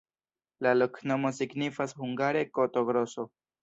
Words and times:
La 0.67 0.71
loknomo 0.77 1.33
signifas 1.41 1.97
hungare 2.01 2.45
koto-groso. 2.61 3.33